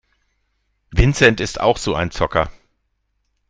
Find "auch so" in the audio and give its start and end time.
1.61-1.93